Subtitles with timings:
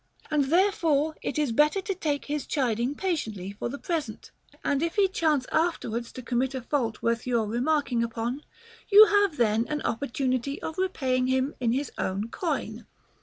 [0.31, 4.31] And therefore it is better to take his chiding patiently for the present;
[4.63, 8.41] and if he chance afterwards to commit a fault worth your remark ing upon,
[8.89, 12.87] you have then an opportunity of repaying him in his own coin.